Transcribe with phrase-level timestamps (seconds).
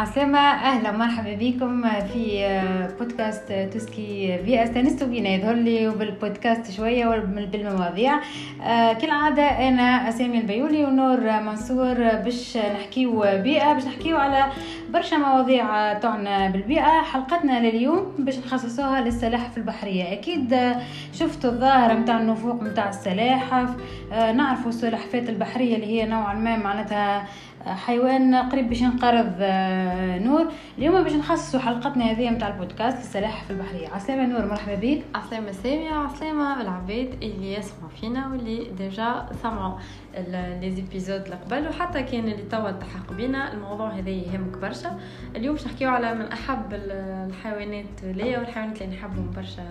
[0.00, 2.60] عسلامة أهلا ومرحبا بكم في
[2.98, 8.12] بودكاست تسكي بيئة استانستوا بينا يظهر لي بالبودكاست شوية بالمواضيع
[9.00, 11.94] كالعادة أنا أسامي البيولي ونور منصور.
[11.94, 14.46] باش نحكيو بيئة باش نحكيو على
[14.90, 17.02] برشا مواضيع تعنى بالبيئة.
[17.02, 20.12] حلقتنا لليوم باش نخصصوها للسلاحف البحرية.
[20.12, 20.56] أكيد
[21.12, 23.68] شفتوا الظاهرة متاع النفوق متاع السلاحف.
[24.12, 27.24] نعرفوا السلحفات البحرية اللي هي نوعا ما معناتها
[27.66, 30.52] حيوان قريب باش ينقرض آه، نور.
[30.78, 33.88] اليوم باش نخصصوا حلقتنا هذه نتاع البودكاست السلاحف البحرية.
[33.88, 35.02] عسلامة نور مرحبا بك.
[35.14, 39.78] عسلامة سامي عسلامة العباد اللي يسمعوا فينا واللي déjà سمعوا
[40.60, 45.00] les épisodes قبل وحتى كان اللي توا التحق بينا الموضوع هذا يهمك برشا.
[45.36, 49.62] اليوم باش نحكيو على من أحب الحيوانات ليا والحيوانات اللي نحبهم برشا.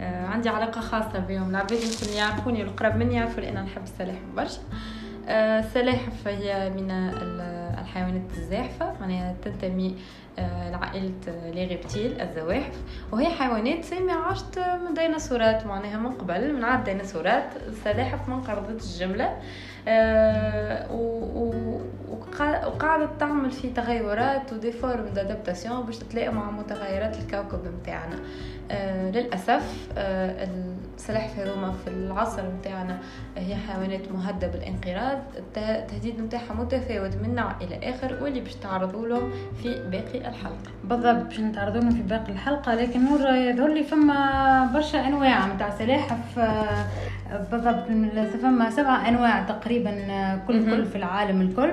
[0.00, 1.50] آه، عندي علاقة خاصة بهم.
[1.50, 4.60] العباد يمكن يعرفوني والقرب مني يعرفوا لأن نحب السلاحف برشا.
[5.30, 6.90] السلاحف هي من
[7.80, 9.96] الحيوانات الزاحفة معناها تنتمي
[10.38, 11.12] آه، لعائلة
[11.54, 12.74] les reptiles الزواحف.
[13.12, 17.44] وهي حيوانات سامية عاشت من ديناصورات معناها من قبل من عاد ديناصورات.
[17.68, 19.24] السلاحف ما انقرضت الجملة.
[19.24, 19.79] آه،
[22.66, 28.16] وقاعدة تعمل في تغيرات و des formes d'adaptation باش تتلاقى مع متغيرات الكوكب متاعنا.
[28.70, 30.48] آه للأسف آه
[30.96, 32.98] السلاحف هذوما في العصر متاعنا
[33.36, 35.18] هي حيوانات مهددة بالانقراض
[35.56, 39.30] التهديد متاعها متفاوت من نوع إلى آخر واللي باش تعرضوا لهم
[39.62, 40.70] في باقي الحلقة.
[40.84, 45.70] بالضبط باش نتعرضوا لهم في باقي الحلقة لكن نور يظهر لي فما برشا أنواع متاع
[45.70, 46.38] سلاحف
[47.52, 47.88] بالضبط
[48.42, 51.70] فما سبع أنواع تقريبا آه، كل كل في العالم الكل.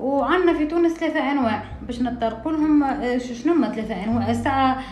[0.00, 4.82] وعندنا في تونس ثلاثة أنواع باش نتطرقوا لهم آه، شنو هما ثلاثة أنواع؟ الساعة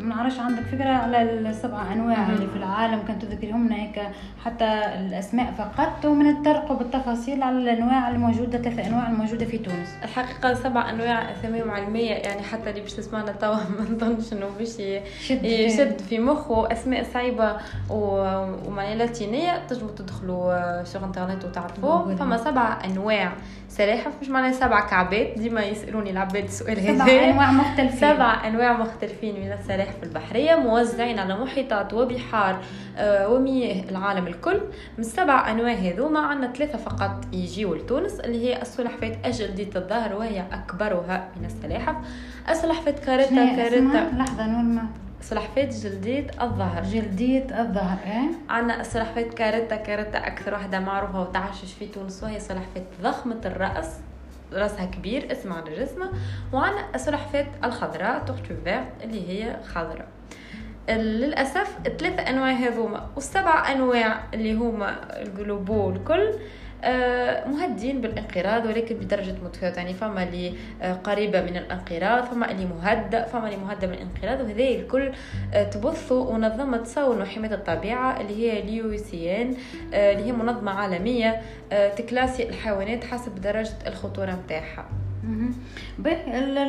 [0.00, 4.02] ما نعرفش عندك فكرة على السبع أنواع اللي في العالم كنت تذكرهم هيك
[4.44, 4.64] حتى
[5.00, 9.88] الأسماء فقط ومن نتطرقوا بالتفاصيل على الأنواع الموجودة ثلاثة أنواع الموجودة في تونس.
[10.04, 14.78] الحقيقة سبع أنواع أساميهم علمية يعني حتى اللي باش تسمعنا توا ما نظنش إنه باش
[15.42, 16.72] يشد في مخه.
[16.72, 17.56] أسماء صعيبة
[17.90, 23.32] ومعناها لاتينية تجمعوا تدخلوا في انترنت وتعرفوا فما سبع أنواع.
[23.68, 27.04] سلاحف مش معناها سبع كعبات ديما يسألوني العباد السؤال هذا.
[27.04, 27.98] سبع أنواع مختلفين.
[27.98, 32.60] سبع أنواع مختلفين من السلاحف البحرية موزعين على محيطات وبحار
[32.96, 34.60] آه، ومياه العالم الكل.
[34.98, 40.44] من السبع أنواع هذوما عندنا ثلاثة فقط يجيو لتونس اللي هي السلحفات جلدية الظهر وهي
[40.52, 41.94] أكبرها من السلاحف.
[42.48, 44.10] السلحفات كاريتا كاريتا.
[44.16, 44.82] لحظة نور
[45.22, 46.82] سلحفات جلدية الظهر.
[46.82, 52.84] جلدية الظهر إيه؟ عندنا السلحفات كاريتا كاريتا أكثر واحدة معروفة وتعشش في تونس وهي سلحفات
[53.02, 53.90] ضخمة الرأس.
[54.52, 56.10] راسها كبير اسمها على جسمها
[56.52, 58.54] وعندنا السلحفات الخضراء tortue
[59.04, 60.08] اللي هي خضراء.
[60.88, 66.32] للأسف الثلاثة أنواع هذوما والسبع أنواع اللي هما ال globe الكل
[67.46, 69.76] مهددين بالانقراض ولكن بدرجة متفاوتة.
[69.76, 74.40] يعني فما اللي آه، قريبة من الانقراض فما اللي مهدد فما اللي مهدد من الانقراض
[74.40, 75.12] وهذا الكل
[75.54, 79.54] آه، تبثوا منظمة صون وحماية الطبيعة اللي هي ال UICN
[79.92, 81.40] اللي هي منظمة عالمية
[81.96, 84.88] تكلاسي الحيوانات حسب درجة الخطورة متاعها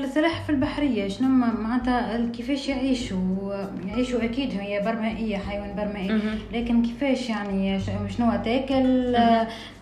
[0.04, 3.54] السلاحف البحرية شنو معناتها كيفاش يعيشوا؟
[3.88, 6.22] يعيشوا أكيد هي برمائية حيوان برمائي.
[6.54, 7.80] لكن كيفاش يعني
[8.18, 9.16] شنو تاكل؟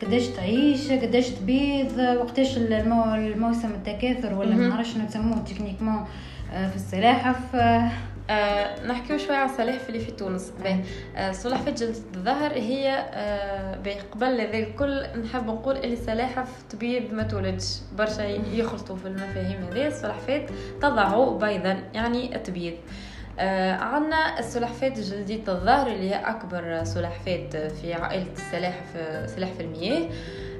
[0.01, 6.05] قداش تعيش؟ قداش تبيض؟ وقتاش الموسم التكاثر؟ ولا ما نعرفش شنو تسموه تكنيكمون
[6.53, 7.55] آه، في السلاحف
[8.29, 10.53] آه نحكيو شوية على السلاحف اللي في تونس.
[11.15, 13.75] آه سلحفاة جلد الظهر هي آه
[14.11, 17.77] قبل هذا الكل نحب نقول اللي السلاحف تبيض ما تولدش.
[17.97, 18.21] برشا
[18.53, 20.45] يخلطوا في المفاهيم هذه السلحفاة
[20.81, 22.73] تضع بيضا يعني تبيض
[23.39, 28.85] آه عندنا السلحفاة جلدية الظهر اللي هي أكبر سلحفاة في عائلة السلاحف
[29.35, 30.09] سلاحف المياه.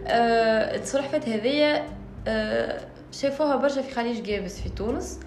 [0.08, 1.84] آه السلحفاة هذه
[2.28, 2.80] آه
[3.12, 5.20] شافوها برشا في خليج قابس في تونس.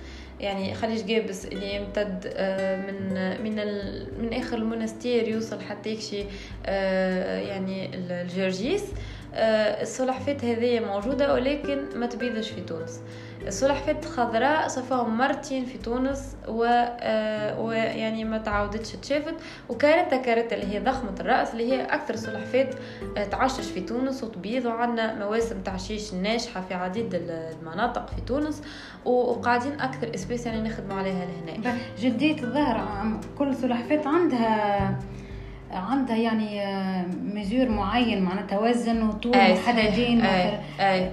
[0.42, 3.56] يعني خليج قابس اللي يمتد آه، من من
[4.19, 6.25] من آخر المنستير يوصل حتى يكشي
[6.66, 8.84] آه، يعني لجرجيس.
[9.34, 13.00] آه، السلحفات هذه موجودة ولكن ما تبيضش في تونس.
[13.47, 16.65] السلحفات الخضراء صفاهم مرتين في تونس و...
[16.65, 19.34] آه ويعني ما تعاودتش تشافت
[19.68, 22.74] وكاريتا كاريتا اللي هي ضخمة الرأس اللي هي أكثر سلحفات
[23.16, 28.62] آه تعشش في تونس وتبيض وعندنا مواسم تعشيش ناجحة في عديد المناطق في تونس
[29.04, 32.77] وقاعدين أكثر espèce يعني نخدموا عليها لهنا جلدية الظهر
[33.39, 34.98] كل سلحفات عندها
[35.71, 36.66] عندها يعني
[37.22, 39.34] مزور معين معناتها وزن وطول
[40.24, 40.59] أي.
[40.80, 41.10] أي.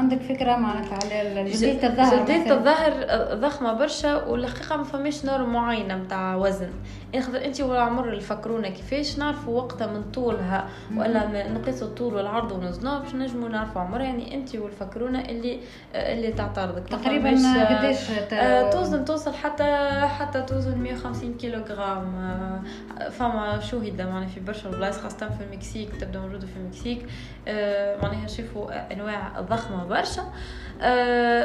[0.00, 2.92] عندك فكرة معناتها على جلديه الظهر جلديه الظهر
[3.34, 6.70] ضخمة برشا والحقيقة ما فماش نور معينة نتاع وزن.
[7.14, 13.14] ياخذ أنت والعمر الفكرونا كيفاش نعرفوا وقتها من طولها ولا نقيسوا الطول والعرض ونوزنوها باش
[13.14, 15.60] نجموا نعرفوا عمرها يعني أنت والفكرونا اللي
[15.94, 17.30] اللي تعترضك تقريبا
[17.78, 24.70] قداش آه توزن توصل حتى حتى توزن 150 كيلوغرام آه فما chez معناها في برشا
[24.70, 27.06] بلايص خاصة في المكسيك تبدأ موجودة في المكسيك
[27.48, 30.22] آه معناها شوفوا أنواع ضخمة برشا.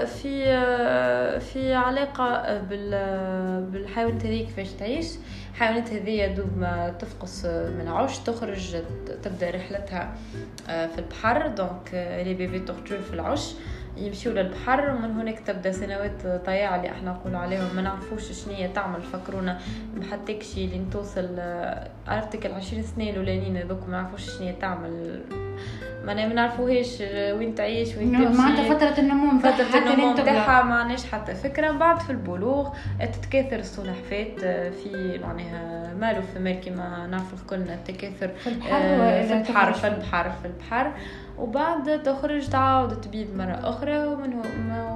[0.06, 2.58] في آه في علاقة
[3.60, 5.08] بالحيوانات هذيك كيفاش تعيش.
[5.52, 8.78] الحيوانات هذيا دوب ما تفقس من عش تخرج
[9.24, 10.16] تبدأ رحلتها
[10.70, 11.48] آه، في البحر.
[11.48, 11.90] donc
[12.26, 13.54] les bébés tortues في العش
[13.98, 14.90] يمشيو للبحر.
[14.90, 17.76] ومن هناك تبدأ سنوات طيعة اللي إحنا نقول عليهم.
[17.76, 19.60] ما نعرفوش شنية تعمل فكرونا
[19.96, 25.22] بحتى شي لين توصل آه، عرفتك العشرين سنة الأولانيين هذوك ما نعرفوش شنية تعمل
[26.06, 27.02] ما نعرفوهاش
[27.38, 28.38] وين تعيش وين تمشي.
[28.42, 31.72] معناتها فترة النمو فترة النمو نتاعها ما عندناش حتى فكرة.
[31.72, 32.70] بعد في البلوغ
[33.00, 39.22] تتكاثر السلحفات آه، في معناها مالو في مال كيما نعرف الكل تكاثر في البحر آه،
[39.22, 40.92] في البحر في البحر في البحر.
[41.38, 44.34] وبعد تخرج تعاود تبيض مرة أخرى ومن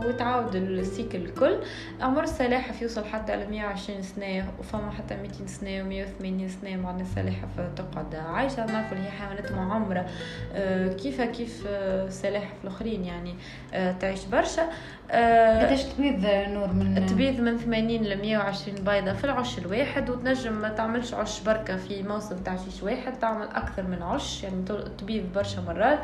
[0.06, 1.56] وتعاود السيكل الكل.
[2.02, 6.96] عمر السلاحف يوصل حتى ل 120 سنة وفما حتى 200 سنة و 180 سنة مع
[7.02, 8.66] السلاحف تقعد عايشة.
[8.66, 10.06] نعرفوا اللي هي حيوانات معمرة
[11.00, 13.36] آه، كيف كيف السلاحف الآخرين يعني
[13.74, 14.62] آه، تعيش برشا.
[15.12, 20.54] آه، قداش تبيض نور من تبيض من 80 ل 120 بيضة في العش الواحد وتنجم
[20.54, 24.66] ما تعملش عش بركة في موسم تاع شيش واحد تعمل أكثر من عش يعني
[24.98, 26.00] تبيض برشا مرات.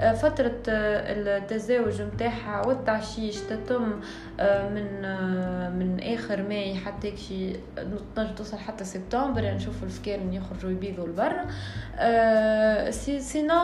[0.00, 3.82] آه، فترة التزاوج متاعها والتعشيش تتم
[4.74, 4.84] من
[5.78, 7.52] من آخر ماي حتى شي
[8.16, 11.44] تنجم توصل حتى سبتمبر يعني نشوف الفكارن يخرجوا يبيضوا لبرا.
[13.18, 13.60] sinon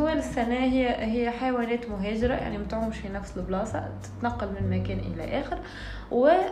[0.00, 5.40] طوال السنة هي هي حيوانات مهاجرة يعني متعومش في نفس البلاصة تتنقل من مكان إلى
[5.40, 5.58] آخر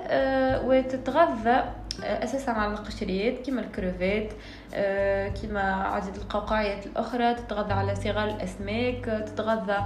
[0.09, 1.65] آه، وتتغذى
[2.03, 4.33] أساسا على القشريات كيما الكروفيت
[4.75, 9.79] آه، كيما عدد القوقعيات الأخرى تتغذى على صغار الأسماك تتغذى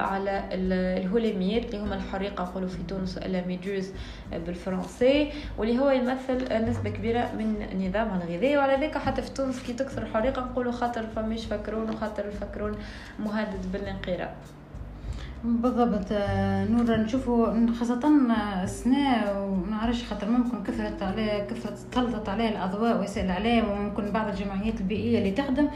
[0.00, 3.90] على الهلاميات اللي هما الحريقة نقولوا في تونس méduse
[4.32, 9.72] بالفرنسي واللي هو يمثل نسبة كبيرة من نظامها الغذائي وعلى ذلك حتى في تونس كي
[9.72, 12.78] تكثر الحريقة نقولوا خاطر فماش فكرون وخاطر الفكرون
[13.18, 14.34] مهدد بالانقراض.
[15.44, 16.06] بالضبط.
[16.12, 18.00] آه، نورمال نشوفوا خاصة
[18.62, 24.80] السنة ونعرفش خاطر ممكن كثرت عليه كثرت تسلطت عليه الأضواء وسائل الإعلام وممكن بعض الجمعيات
[24.80, 25.68] البيئية اللي تخدم.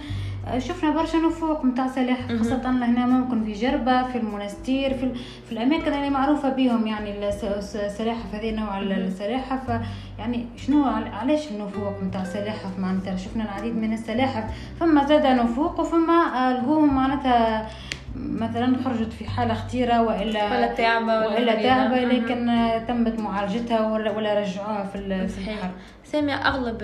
[0.46, 5.14] آه، شفنا برشا نفوق متاع سلاحف خاصة هنا ممكن في جربة في المنستير في,
[5.46, 9.80] في الأماكن اللي معروفة بهم يعني السلاحف هذه نوع السلاحف
[10.18, 14.44] يعني شنو علاش النفوق متاع السلاحف معناتها شفنا العديد من السلاحف
[14.80, 17.66] فما زاد نفوق وفما لقوهم معناتها
[18.16, 24.10] مثلا خرجت في حالة خطيرة والا ولا تعبة ولا, ولا تعبة لكن تمت معالجتها ولا,
[24.10, 25.70] ولا رجعوها في في البحر.
[26.12, 26.82] سامية أغلب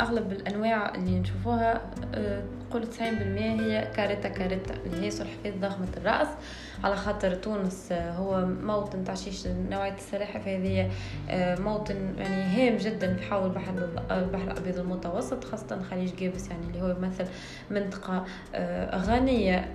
[0.00, 1.80] أغلب الأنواع اللي نشوفوها
[2.14, 2.42] آه،
[2.72, 2.80] 90%
[3.38, 6.28] هي كاريتا كاريتا اللي هي سلحفاة ضخمة الرأس.
[6.84, 10.90] على خاطر تونس آه، هو موطن تعشيش نوعية السلاحف هذه
[11.30, 13.72] آه، موطن يعني هام جدا في حول البحر
[14.10, 17.24] البحر الأبيض المتوسط خاصة خليج قابس يعني اللي هو يمثل
[17.70, 18.24] منطقة
[18.94, 19.72] غنية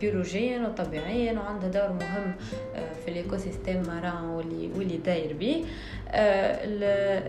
[0.00, 2.34] بيولوجيا وطبيعيا وعندها دور مهم
[2.74, 5.64] في ال écosystème marin واللي واللي داير به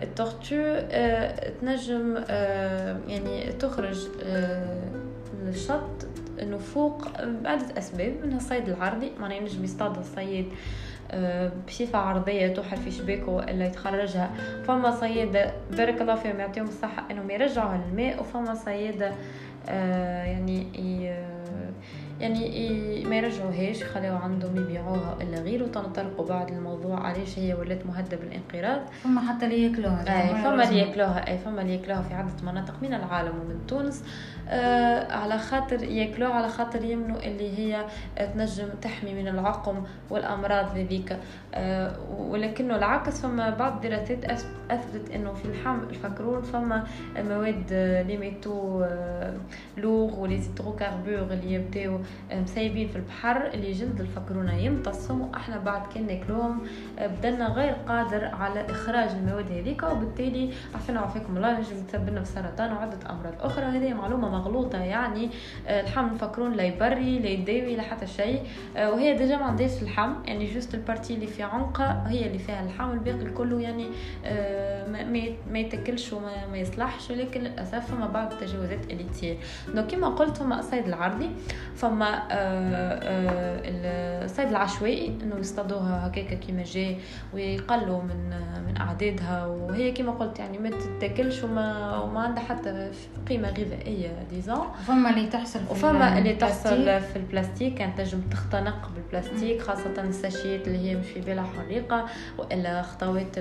[0.02, 0.55] التورتو
[1.60, 2.16] تنجم
[3.08, 4.08] يعني تخرج
[5.44, 6.06] للشط
[6.42, 7.08] إنه فوق
[7.42, 9.12] بعدة أسباب منها الصيد العرضي.
[9.20, 10.46] معناه ينجم يصطاد الصيد
[11.68, 14.30] بصفة عرضية توحل في شباكه إلا يتخرجها.
[14.66, 19.12] فما صيادة بارك الله فيهم يعطيهم الصحة إنهم يرجعوها للماء وفما صيادة
[20.24, 20.66] يعني
[22.20, 27.00] يعني ما يرجعوهاش خليو عندهم يبيعوها إلا غيره تنطرقوا بعد الموضوع.
[27.00, 30.22] علاش هي ولات مهددة بالانقراض؟ فما حتى اللي ياكلوها.
[30.22, 34.04] إي فما اللي ياكلوها إي فما اللي ياكلوها في عدة مناطق من العالم ومن تونس.
[34.48, 37.84] آه على خاطر ياكلوها على خاطر يؤمنوا اللي هي
[38.34, 41.16] تنجم تحمي من العقم والأمراض هذيك.
[41.54, 44.24] آه ولكنه العكس فما بعض الدراسات
[44.70, 46.84] أثبتت إنه في اللحم الفكرون فما
[47.18, 47.72] مواد
[48.08, 49.34] les métaux آه
[49.76, 51.98] lourds و les hydrocarbures اللي يبداو
[52.32, 55.20] مسيبين في البحر اللي جلد الفكرونه يمتصهم.
[55.20, 56.58] وأحنا بعد كان ناكلوهم
[56.98, 59.82] بدلنا غير قادر على إخراج المواد هذيك.
[59.82, 63.64] وبالتالي عفنا وعافاكم الله نجم تسبب لنا بسرطان وعدة أمراض أخرى.
[63.64, 65.30] هذه معلومة مغلوطة يعني
[65.68, 68.42] لحم الفكرون لا يبري لا يداوي لا حتى شيء.
[68.76, 72.62] وهي déjà ما عندهاش اللحم يعني juste ال partie اللي في عنقها هي اللي فيها
[72.62, 73.86] اللحم الباقي كله يعني
[75.52, 77.10] ما يتاكلش وما ما يصلحش.
[77.10, 79.38] ولكن للأسف فما بعض التجاوزات اللي تصير
[79.74, 81.30] donc كما قلت فما الصيد العرضي.
[81.76, 86.96] فما آه، آه، الصيد العشوائي إنه يصطادوها هكاكا كيما جاي
[87.34, 88.30] ويقلوا من
[88.66, 89.46] من أعدادها.
[89.46, 92.90] وهي كيما قلت يعني ما تتاكلش وما وما عندها حتى
[93.28, 97.00] قيمة غذائية disons فما اللي تحصل في وفما اللي تحصل.
[97.00, 102.06] في البلاستيك كانت تنجم تختنق بالبلاستيك خاصة ال sachetات اللي هي مش في بالها حريقة
[102.38, 103.38] وإلا خطوات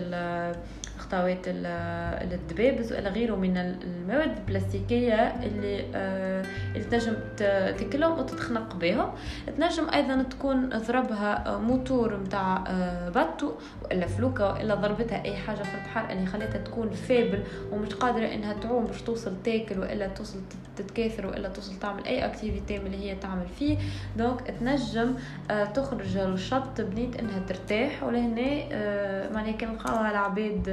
[0.97, 9.09] خطوات ال- الدبابز والا غيره من المواد البلاستيكية اللي آه، اللي تنجم تاكلهم وتتخنق بهم
[9.57, 13.51] تنجم أيضا تكون ضربها موتور متاع آه، bateau
[13.83, 18.53] وإلا فلوكة وإلا ضربتها أي حاجة في البحر اللي خلتها تكون faible ومش قادرة إنها
[18.53, 23.15] تعوم باش توصل تاكل وإلا توصل تت- تتكاثر وإلا توصل تعمل أي activité اللي هي
[23.15, 23.77] تعمل فيه.
[24.17, 25.13] donc تنجم
[25.51, 28.03] آه، تخرج للشط بنية إنها ترتاح.
[28.03, 30.69] ولهنا آه، معناها كان لقاوها العباد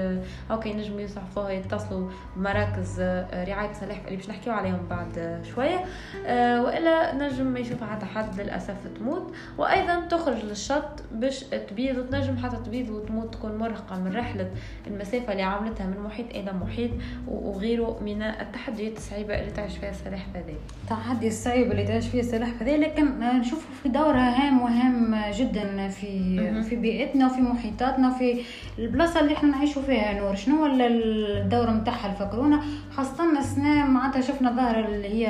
[0.51, 5.85] هاكا ينجموا يسعفوها يتصلوا بمراكز آه، سلاحف اللي باش نحكيو عليهم بعد آه، شوية.
[6.27, 9.35] آه، وإلا نجم ما يشوفها حتى حد للاسف تموت.
[9.59, 14.51] وأيضا تخرج للشط باش تبيض وتنجم حتى تبيض وتموت تكون مرهقة من رحلة
[14.87, 16.91] المسافة اللي عملتها من محيط إلى محيط
[17.29, 22.63] وغيره من التحديات الصعيبة اللي تعيش فيها السلاحف هذه التحدي الصعيب اللي تعيش فيه السلاحف
[22.63, 26.63] هذه لكن نشوفه في دورها هام وهام جدا في.
[26.63, 28.43] في بيئتنا وفي محيطاتنا وفي
[28.79, 30.02] البلاصة اللي إحنا نعيشوا فيها.
[30.21, 30.35] نور.
[30.35, 32.61] شنو هو الدور نتاعها الفكرونا
[32.97, 35.29] خاصة السنة معناتها شفنا ظاهرة اللي هي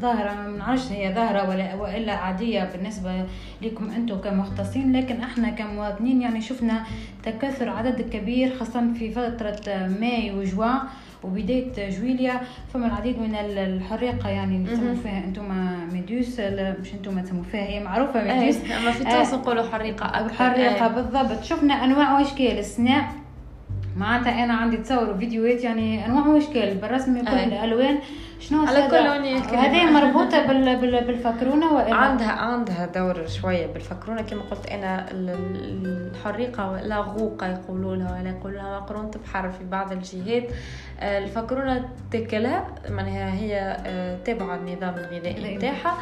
[0.00, 3.24] ظاهرة ما نعرفش هي ظاهرة ولا وإلا عادية بالنسبة
[3.62, 6.82] لكم أنتم كمختصين لكن إحنا كمواطنين يعني شفنا
[7.22, 10.78] تكاثر عدد كبير خاصة في فترة ماي وجوان
[11.24, 12.40] وبداية جويليا.
[12.74, 14.94] فما العديد من ال- الحريقة يعني اللي تسموا.
[15.02, 15.44] فيها أنتم
[15.92, 20.26] ميدوس لا، مش أنتم تسموا فيها هي معروفة إيه، اما في تونس نقولوا حريقة أكثر
[20.26, 20.92] الحريقة إيه.
[20.92, 21.42] بالضبط.
[21.44, 23.04] شفنا أنواع وأشكال السناء
[23.98, 27.44] معناتها أنا عندي تصور فيديوهات يعني أنواع واشكال بالرسم كل أي.
[27.44, 27.98] الالوان
[28.40, 29.56] شنو على هذا؟ كل.
[29.56, 30.76] هذه مربوطة بال...
[30.76, 31.04] بال...
[31.04, 37.46] بالفكرونه ولا عندها عندها دور شوية بالفكرونه كما قلت أنا ال- ال- الحريقة ولا غوقة
[37.46, 40.44] يقولوا لها ولا يقولوا لها مقرونة بحر في بعض الجهات
[41.02, 45.56] الفكرونه تاكلها معناها هي آه، تابعة النظام الغذائي غذائي.
[45.56, 45.94] نتاعها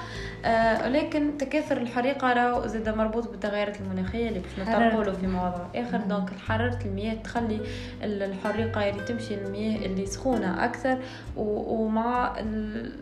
[0.45, 4.69] آه، ولكن تكاثر الحريقة راهو زاد مربوط بالتغيرات المناخية اللي باش.
[4.69, 6.05] نطرقوا له في موضوع آخر مم.
[6.09, 7.61] دونك حرارة المياه تخلي
[8.03, 10.99] ال- الحريقة يعني تمشي المياه اللي سخونة أكثر
[11.37, 12.33] ومع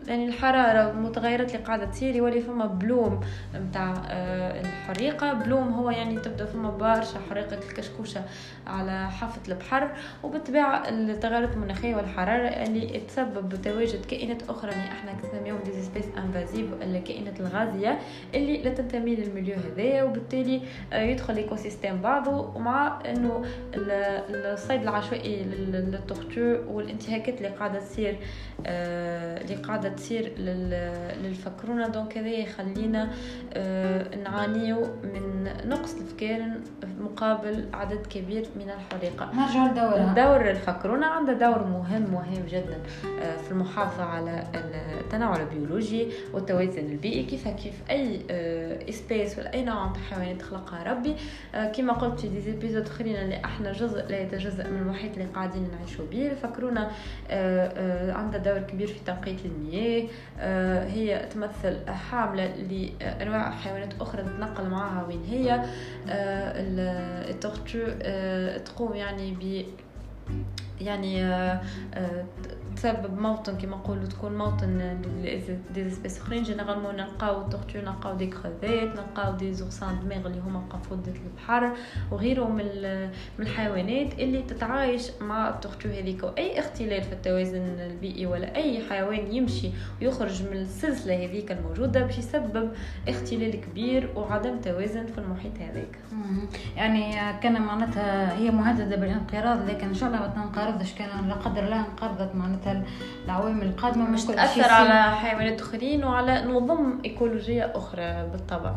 [0.07, 3.19] يعني الحرارة والمتغيرات اللي قاعدة تصير يولي فما bloom
[3.69, 3.93] نتاع
[4.61, 8.21] الحريقة bloom هو يعني تبدأ فما برشا حريقة الكشكوشه
[8.67, 9.89] على حافة البحر
[10.23, 16.73] وبالطبيعة التغيرات المناخية والحرارة اللي تسبب بتواجد كائنات أخرى اللي إحنا نسميهم des espèces invasives
[16.73, 17.99] ولا الكائنات الغازية
[18.35, 20.61] اللي لا تنتمي لل milieu هذايا وبالتالي
[20.93, 27.47] آه، يدخل ال écosystème بعضه ومع إنه ال- الصيد العشوائي لل- لل tortue والانتهاكات اللي
[27.49, 28.17] قاعدة تصير
[28.65, 31.87] آه، اللي قاعدة تصير لل- للفكرونة.
[31.87, 33.09] donc هذا يخلينا
[33.53, 36.61] آه، نعانيو من نقص الفكارن
[37.01, 39.31] مقابل عدد كبير من الحريقة.
[39.35, 40.13] نرجع لدورها.
[40.13, 42.77] دور الفكرونة عنده دور مهم مهم جدا
[43.21, 44.43] آه، في المحافظة على
[44.99, 47.23] التنوع البيولوجي والتوازن البيئي.
[47.23, 48.19] كيف كيف أي
[48.89, 51.15] espèce ولا أي نوع من الحيوانات خلقها ربي.
[51.55, 55.25] آه، كما قلت في des épisodes آخرين اللي إحنا جزء لا يتجزأ من المحيط اللي
[55.33, 56.31] قاعدين نعيشوا به.
[57.29, 60.03] آه، آه، عندها دور كبير في تنقية المياه.
[60.39, 65.51] آه، هي تمثل حاملة لأنواع حيوانات أخرى تتنقل معها وين هي.
[65.53, 65.65] آه،
[66.61, 69.65] ال- ال tortue آه، تقوم يعني ب
[70.81, 71.61] يعني آه،
[71.93, 72.25] آه،
[72.75, 74.97] تسبب موطن كما نقولوا تكون موطن
[75.73, 80.27] des espèces اخرين généralement نلقاو ال tortue نلقاو des crevettes نلقاو des oursins de mer
[80.27, 81.71] اللي هما قفودة البحر.
[82.11, 82.65] وغيره من
[83.39, 86.23] من الحيوانات اللي تتعايش مع التورتو هذيك.
[86.23, 89.69] وأي اختلال في التوازن البيئي ولا أي حيوان يمشي
[90.01, 92.71] ويخرج من السلسلة هذيك الموجودة باش يسبب
[93.07, 95.97] اختلال كبير وعدم توازن في المحيط هذاك.
[96.77, 100.93] يعني كان معناتها هي مهددة بالانقراض لكن إن شاء الله ما تنقرضش.
[100.93, 102.64] كان لا قدر الله انقرضت معناتها.
[103.25, 104.71] العوامل القادمة مش تأثر.
[104.71, 108.73] على حيوانات أخرين وعلى نظم إيكولوجية أخرى بالطبع.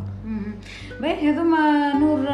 [1.01, 2.27] باهي هذوما نور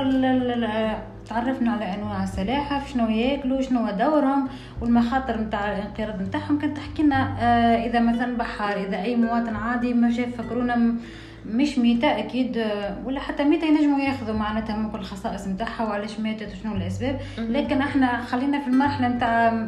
[1.29, 4.49] تعرفنا على أنواع السلاحف شنو ياكلوا شنو دورهم
[4.81, 9.95] والمخاطر نتاع الانقراض نتاعهم كان تحكي لنا آه، إذا مثلا بحر إذا أي مواطن عادي
[9.95, 11.01] ما شاف فكرونا م-
[11.47, 12.65] مش ميتة أكيد
[13.05, 17.21] ولا حتى ميتة ينجموا ياخذوا معناتها ممكن الخصائص نتاعها وعلاش ماتت وشنو الأسباب.
[17.39, 19.67] لكن إحنا خلينا في المرحلة نتاع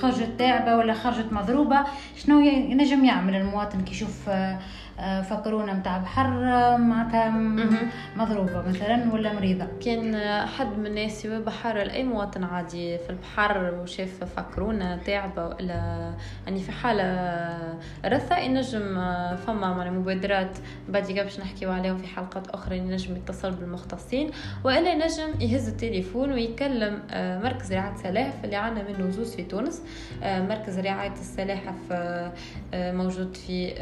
[0.00, 1.78] خرجت تعبة ولا خرجت مضروبة
[2.16, 4.58] شنو ينجم يعمل المواطن كي يشوف آه،
[5.30, 6.30] فكرونا متاع بحر
[6.78, 7.30] معناتها
[8.16, 9.66] مضروبة مثلا ولا مريضة.
[9.84, 10.16] كان
[10.46, 16.12] حد من الناس بحر لأي مواطن عادي في البحر وشاف فكرونا تعبة ولا
[16.46, 17.02] يعني في حالة
[18.04, 18.94] رثة ينجم
[19.34, 24.30] فما معناها مبادرات بعد باش نحكيو عليهم في حلقات أخرى ينجم يتصل بالمختصين
[24.64, 29.82] وإلا ينجم يهز التليفون ويكلم آه، مركز رعاية السلاحف اللي عندنا منه زوز في تونس.
[30.22, 31.74] آه، مركز رعاية السلاحف
[32.74, 33.74] موجود في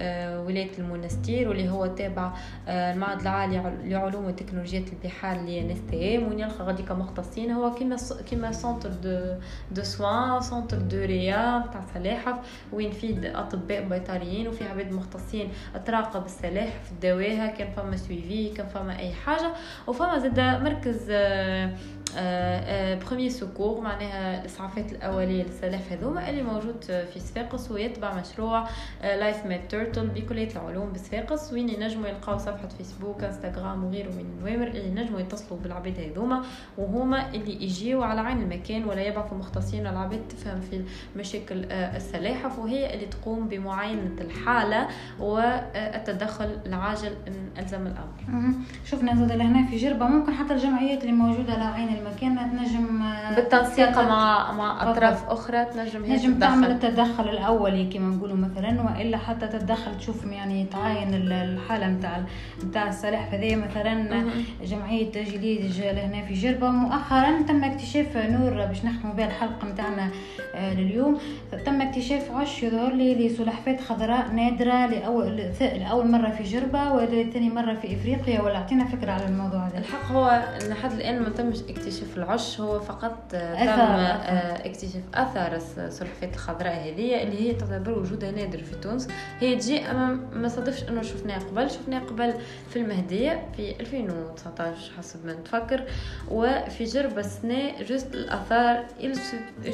[0.47, 2.33] ولاية المنستير واللي هو تابع
[2.69, 6.23] آه، المعهد العالي لعلوم وتكنولوجيات البحار ال INSTM.
[6.23, 7.51] ونلقى غاديكا مختصين.
[7.51, 7.97] هو كيما
[8.31, 9.35] كيما centre de
[9.71, 12.35] de soins centre de réa تاع سلاحف.
[12.73, 14.49] وين فيه أطباء بيطريين.
[14.49, 15.49] وفي عباد مختصين.
[15.87, 19.53] تراقب السلاحف دواها كان فما suivi كان فما أي حاجة.
[19.87, 21.71] وفما زاد مركز آه
[22.15, 28.69] premier آه، secours آه، معناها الاسعافات الأولية للسلاحف هذوما اللي موجود في صفاقس ويتبع مشروع
[29.03, 34.67] Life Med Turtle بكليه العلوم بصفاقس وين ينجموا يلقاو صفحة فيسبوك انستغرام وغيره من النوامر
[34.67, 36.43] اللي ينجموا يتصلوا بالعباد هذوما
[36.79, 40.85] وهما اللي يجيو على عين المكان ولا يبعثوا مختصين العباد تفهم في
[41.17, 44.89] مشاكل آه، السلاحف وهي اللي تقوم بمعاينة الحالة
[45.21, 48.55] والتدخل العاجل إن لزم الأمر.
[48.85, 53.35] شفنا زاد لهنا في جربة ممكن حتى الجمعيات اللي موجودة على عين المكان تنجم آه،
[53.35, 59.17] بالتنسيق مع مع أطراف أخرى تنجم هي تنجم تعمل التدخل الأولي كما نقولوا مثلا وإلا
[59.17, 62.23] حتى تتدخل تشوف يعني تعاين الحالة نتاع
[62.65, 64.25] نتاع السلاحف هذه مثلا
[64.65, 66.71] جمعية جليد لهنا في جربة.
[66.71, 70.11] مؤخرا تم اكتشاف نور باش نختموا بها الحلقة نتاعنا
[70.55, 71.19] آه، لليوم.
[71.67, 77.75] تم اكتشاف عش يظهر لي لسلحفات خضراء نادرة لاول لأول مرة في جربة ولثاني مرة
[77.75, 78.41] في إفريقيا.
[78.41, 79.79] ولا أعطينا فكرة على الموضوع هذا.
[79.79, 86.35] الحق هو لحد الآن ما تمش اكتشاف العش هو فقط تم آه، اكتشاف آثار السلحفات
[86.35, 89.09] الخضراء هذه اللي هي تعتبر وجودها نادر في تونس.
[89.41, 92.35] هي تجي أما ما صادفش أنه شفناها قبل شفناها قبل
[92.71, 95.85] في المهدية في 2019 حسب ما نتفكر
[96.31, 98.85] وفي جربه سنة juste الآثار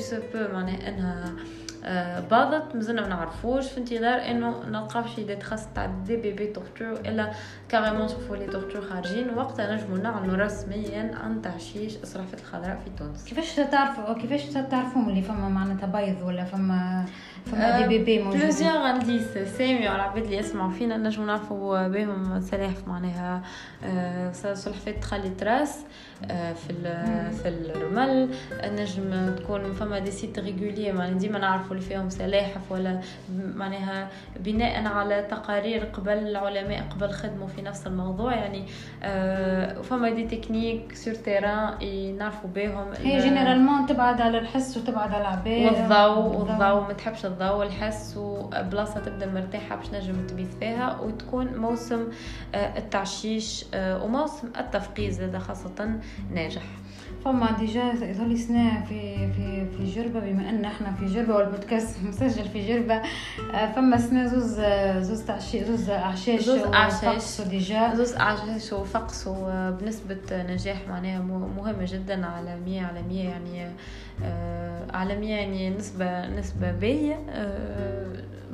[0.07, 1.35] se peut معناها أنها
[2.31, 3.67] باضت مازلنا ما نعرفوش.
[3.67, 7.31] في انتظار إنه نلقاو شي des traces تاع des bébés tortues إلا
[7.69, 9.31] carrément نشوفوا les tortues خارجين.
[9.35, 13.25] وقتها نجمو نعلنوا رسميا عن تعشيش السلحفاه الخضراء في تونس.
[13.25, 17.05] كيفاش تعرفوا كيفاش تعرفوا اللي فما معناتها بيض ولا فما
[17.47, 22.89] فما des bébés موجودين؟ plusieurs indices سامي العباد اللي يسمعوا فينا نجمو نعرفوا بهم سلاحف
[22.89, 23.43] معناها
[23.85, 25.79] آه، سلحفاه تخلي traces
[26.31, 26.73] آه، في
[27.43, 28.31] في الرمل.
[28.65, 33.01] نجم تكون فما des sites réguliers معناها ديما نعرفوا اللي فيهم سلاحف ولا
[33.55, 34.09] معناها
[34.41, 38.35] بناء على تقارير قبل العلماء قبل خدموا في نفس الموضوع.
[38.35, 38.65] يعني
[39.03, 42.93] آه، فما des techniques sur terrain نعرفوا بهم.
[42.99, 46.87] هي généralement تبعد على الحس وتبعد على العباد والضوء والضوء.
[46.87, 52.09] ما تحبش الضوء والحس وبلاصة تبدأ مرتاحة باش نجم تبيض فيها وتكون موسم
[52.55, 55.91] آه، التعشيش وموسم التفقيز هذا خاصة
[56.35, 56.63] ناجح.
[57.27, 61.97] فما déjà يظهر لي سنة في في في جربة بما أن إحنا في جربة والبودكاست
[62.09, 63.03] مسجل في جربة
[63.55, 64.61] آه، فما سنة زوز
[65.07, 67.41] زوز تعشي زوز أعشاش زوز أعشاش.
[67.41, 67.95] déjà.
[67.95, 69.29] زوز أعشاش وفقس
[69.81, 71.21] بنسبة نجاح معناها
[71.57, 73.71] مهمة جدا عالمية عالمية يعني
[74.25, 78.07] آه، عالمية يعني نسبة نسبة باهية آه،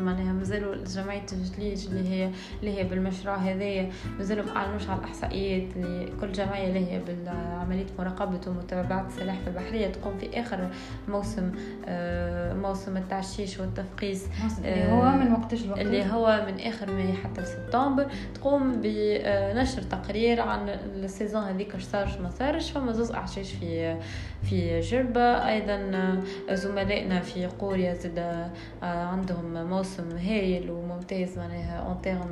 [0.03, 5.77] معناها مازالوا جمعية تجليج اللي هي اللي هي بالمشروع هذايا مازالوا ما أعلنوش على الإحصائيات
[5.77, 10.69] اللي كل جمعية اللي هي بالعملية مراقبة ومتابعة السلاحف البحرية تقوم في آخر
[11.09, 11.53] موسم
[11.87, 14.27] آه، موسم التعشيش والتفقيس
[14.59, 20.41] اللي هو من وقتش الوقت اللي هو من آخر ماي حتى لسبتمبر تقوم بنشر تقرير
[20.41, 23.97] عن ال saison هذيك اش صار ما صارش فما زوز أعشاش في
[24.43, 25.49] في جربة.
[25.49, 28.51] أيضا زملائنا في قوريا زاد
[28.83, 32.29] عندهم موسم هايل وممتاز معناها en termes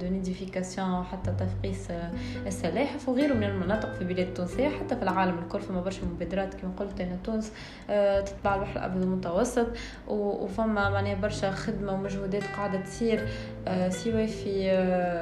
[0.00, 1.88] de nidification حتى تفقيس
[2.46, 6.72] السلاحف وغيره من المناطق في البلاد التونسيه حتى في العالم الكل فما برشا مبادرات كما
[6.76, 7.52] قلت أن تونس
[8.26, 9.66] تتبع البحر الأبيض المتوسط
[10.08, 13.28] وفما معناها برشا خدمة ومجهودات قاعدة تصير.
[13.88, 14.50] سواء في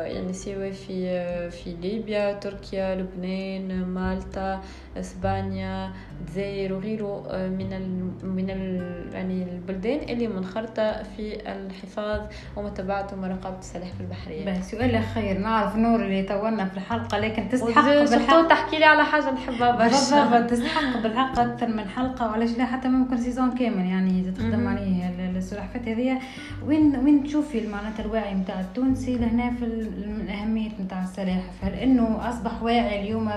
[0.07, 4.61] يعني سواء في في ليبيا تركيا لبنان مالطا
[4.97, 12.21] إسبانيا الجزائر وغيره آه، من ال من ال يعني البلدان اللي منخرطة في الحفاظ
[12.57, 14.61] ومتابعة ومراقبة السلاحف البحرية.
[14.61, 19.31] سؤال أخير نعرف نور اللي طولنا في الحلقة لكن تستحق بالحق تحكي لي على حاجة
[19.31, 20.41] نحبها برشا.
[20.41, 25.89] تستحق بالحق أكثر من حلقة وعلاش لا حتى ممكن سيزون كامل يعني تخدم عليه السلحفات
[25.89, 26.19] هذه
[26.67, 32.63] وين وين تشوفي معناتها الوعي نتاع التونسي لهنا في الأهمية نتاع السلاحف؟ هل إنه أصبح
[32.63, 33.31] واعي اليوم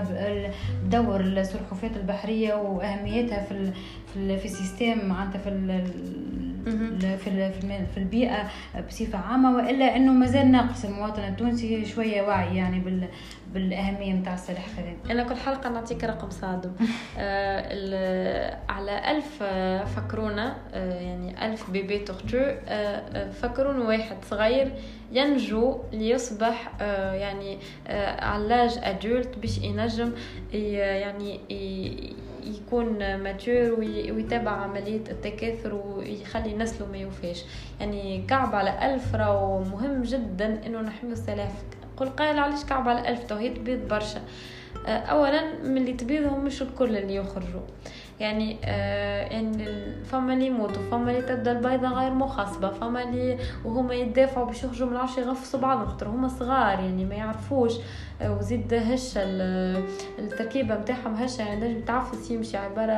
[0.85, 3.71] بدور السلحفات البحرية وأهميتها في
[4.13, 5.49] في في ال système معناتها في
[7.17, 8.49] في في البيئة
[8.87, 12.79] بصفة عامة وإلا إنه مازال ناقص المواطن التونسي شوية وعي يعني
[13.53, 16.71] بالأهمية نتاع السلاحف هذا أنا كل حلقة نعطيك رقم صادم.
[17.17, 24.71] آه على ألف آه، فكرونا آه يعني ألف bébés tortues آه, آه، فكرون واحد صغير
[25.11, 30.11] ينجو ليصبح آه يعني آه à l'âge adulte باش ينجم
[30.53, 31.39] يعني
[32.43, 37.43] يكون mature ويتابع عملية التكاثر ويخلي نسله ما يوفاش.
[37.79, 43.09] يعني كعبة على ألف راهو مهم جدا إنه نحمي السلاحف قل قال علاش كعبة على
[43.09, 44.21] ألف تو هي تبيض برشا.
[44.87, 47.61] آه، اولا من اللي تبيضهم مش الكل اللي يخرجوا.
[48.19, 49.65] يعني آه يعني
[50.05, 54.87] فما اللي يموتوا فما اللي تبدا البيضة غير مخصبه فما اللي وهما يدافعوا باش يخرجوا
[54.87, 57.73] من العش يغفصوا بعضهم خاطر هما صغار يعني ما يعرفوش.
[58.21, 59.21] وزيد هشة
[60.19, 62.93] التركيبة نتاعهم هشة يعني نجم تعفس يمشي عباره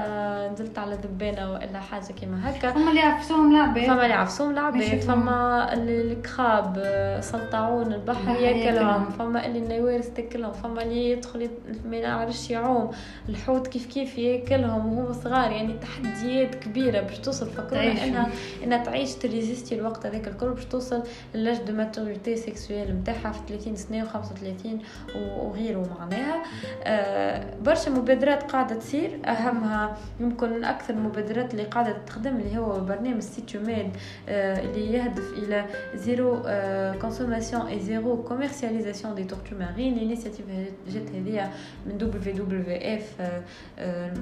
[0.51, 2.71] نزلت على ذبانه وإلا حاجة كيما هكا.
[2.71, 3.85] فما اللي يعفسوهم لعبة.
[3.87, 4.99] فما اللي يعفسوهم لعبة.
[4.99, 9.05] فما الكخاب آه، سلطعون البحر ياكلهم.
[9.09, 11.49] فما اللي النوارس تاكلهم فما اللي يدخل
[11.85, 12.91] ما يعرفش يعوم.
[13.29, 17.49] الحوت كيف كيف ياكلهم وهو صغار يعني تحديات كبيرة باش توصل.
[17.49, 18.29] فكرونة انها
[18.63, 21.03] إنها تعيش ت résisti الوقت هذاك الكل باش توصل
[21.35, 24.67] ل l'âge de maturité sexuelle نتاعها في 30 سنة و35
[25.15, 26.43] وغيره معناها.
[26.83, 29.19] آه برشا مبادرات قاعدة تصير.
[29.25, 33.89] أهمها يمكن من أكثر المبادرات اللي قاعدة تخدم اللي هو برنامج سيتوميد
[34.29, 35.65] آه اللي يهدف إلى
[35.95, 36.41] zéro
[37.01, 40.45] consommation et zéro commercialisation des tortues marines ال initiative
[40.87, 41.51] جات هذه
[41.85, 41.97] من
[42.81, 43.21] WWF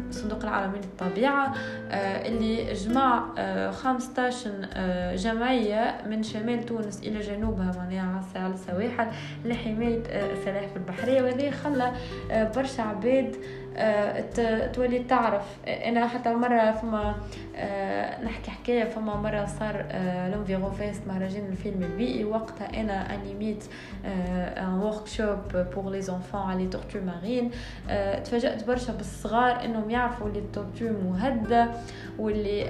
[0.09, 1.53] الصندوق العالمي من الطبيعة
[1.91, 3.23] آه، اللي جمع
[3.71, 9.07] 15 آه، آه، جمعية من شمال تونس إلى جنوبها معناها على السواحل
[9.45, 10.03] لحماية
[10.73, 11.91] السلاحف البحرية وهذا خلى
[12.55, 13.35] برشا عباد
[14.73, 15.43] تولي تعرف.
[15.67, 17.15] أنا حتى مرة فما
[18.23, 19.85] نحكي حكاية فما مرة صار
[20.31, 23.63] L'Enviro Fest مهرجان الفيلم البيئي وقتها أنا animit
[24.05, 25.39] un workshop
[25.75, 27.51] pour les enfants على tortue marine
[28.23, 31.67] تفاجأت برشا بالصغار إنهم يعرفوا اللي ال tortue مهدده
[32.19, 32.63] واللي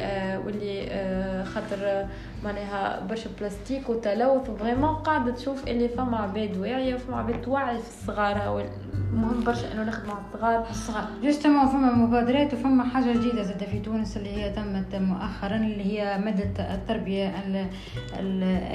[0.45, 2.07] واللي خاطر
[2.43, 7.87] معناها برشا بلاستيك وتلوث vraiment قاعدة تشوف اللي فما عباد واعية وفما عباد توعي في
[7.87, 8.67] الصغار
[9.13, 10.65] مهم برشا إنه نخدم مع الصغار.
[10.69, 11.03] الصغار.
[11.23, 16.17] justement فما مبادرات وفما حاجة جديدة زاد في تونس اللي هي تمت مؤخرا اللي هي
[16.17, 17.33] مادة التربية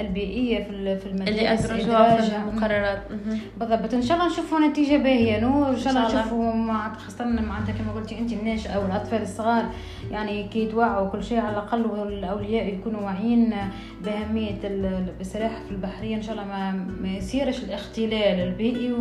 [0.01, 1.29] البيئية في المدارس.
[1.29, 3.01] اللي أدرجوها في المقررات.
[3.57, 3.93] بالضبط.
[3.93, 8.19] إن شاء الله نشوفوا نتيجة باهية إن شاء الله نشوفوا مع خاصة معناتها كما قلتي
[8.19, 9.65] انت الناشئه أو الأطفال الصغار
[10.11, 13.53] يعني كي يتوعوا كل شيء على الأقل والأولياء يكونوا واعيين
[14.05, 14.59] بأهمية
[15.21, 16.15] السلاحف البحرية.
[16.15, 16.45] إن شاء الله
[17.01, 18.95] ما, يصيرش الاختلال البيئي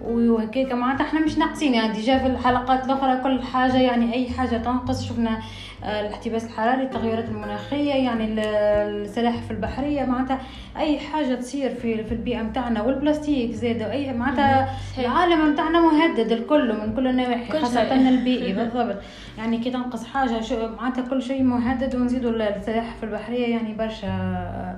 [0.00, 4.56] وهكاك معناتها إحنا مش ناقصين يعني déjà في الحلقات الأخرى كل حاجة يعني أي حاجة
[4.56, 5.04] تنقص.
[5.08, 5.38] شفنا
[5.84, 10.04] آه، الاحتباس الحراري التغيرات المناخية يعني السلاحف البحرية.
[10.04, 10.38] معناتها
[10.76, 16.72] أي حاجة تصير في في البيئة نتاعنا والبلاستيك زاد أي معناتها العالم نتاعنا مهدد الكل
[16.72, 18.52] من كل النواحي خاصة البيئي.
[18.58, 18.96] بالضبط.
[19.38, 20.40] يعني كي تنقص حاجة
[20.80, 24.76] معناتها كل شيء مهدد ونزيدوا السلاحف البحرية يعني برشا آه،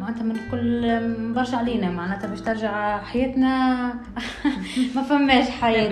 [0.00, 1.00] معناتها من كل
[1.34, 1.90] برشا علينا.
[1.90, 3.94] معناتها باش ترجع حياتنا
[4.94, 5.88] ما فماش حياة.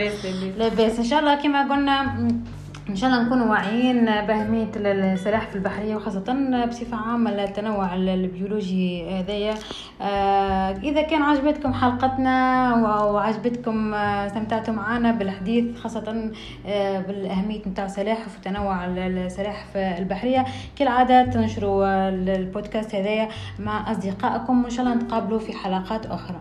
[0.58, 2.28] لاباس إن شاء الله كما قلنا
[2.90, 9.54] إن شاء الله نكونوا واعيين بأهمية السلاحف البحرية وخاصة بصفة عامة التنوع البيولوجي هذايا.
[10.00, 16.30] آه، إذا كان عجبتكم حلقتنا وعجبتكم آه، استمتعتوا معنا بالحديث خاصة
[16.66, 20.44] آه، بالأهمية نتاع السلاحف وتنوع السلاحف البحرية.
[20.76, 26.40] كالعادة تنشروا البودكاست هذايا مع أصدقائكم وإن شاء الله نتقابلوا في حلقات أخرى.